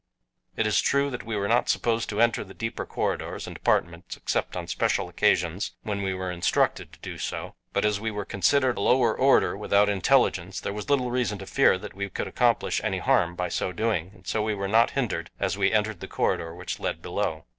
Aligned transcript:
It 0.55 0.65
is 0.65 0.81
true 0.81 1.11
that 1.11 1.25
we 1.27 1.35
were 1.35 1.47
not 1.47 1.69
supposed 1.69 2.09
to 2.09 2.19
enter 2.19 2.43
the 2.43 2.55
deeper 2.55 2.87
corridors 2.87 3.45
and 3.45 3.55
apartments 3.55 4.17
except 4.17 4.57
on 4.57 4.65
special 4.65 5.07
occasions 5.07 5.75
when 5.83 6.01
we 6.01 6.15
were 6.15 6.31
instructed 6.31 6.91
to 6.93 6.99
do 7.01 7.19
so; 7.19 7.53
but 7.71 7.85
as 7.85 7.99
we 7.99 8.09
were 8.09 8.25
considered 8.25 8.79
a 8.79 8.81
lower 8.81 9.15
order 9.15 9.55
without 9.55 9.89
intelligence 9.89 10.59
there 10.59 10.73
was 10.73 10.89
little 10.89 11.11
reason 11.11 11.37
to 11.37 11.45
fear 11.45 11.77
that 11.77 11.93
we 11.93 12.09
could 12.09 12.27
accomplish 12.27 12.81
any 12.83 12.97
harm 12.97 13.35
by 13.35 13.47
so 13.49 13.71
doing, 13.71 14.09
and 14.15 14.25
so 14.25 14.41
we 14.41 14.55
were 14.55 14.67
not 14.67 14.89
hindered 14.89 15.29
as 15.39 15.55
we 15.55 15.71
entered 15.71 15.99
the 15.99 16.07
corridor 16.07 16.55
which 16.55 16.79
led 16.79 17.03
below. 17.03 17.45